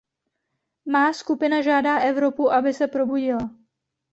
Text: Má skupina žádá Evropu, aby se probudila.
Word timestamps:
Má 0.85 1.13
skupina 1.13 1.61
žádá 1.61 1.99
Evropu, 1.99 2.51
aby 2.51 2.73
se 2.73 2.87
probudila. 2.87 3.51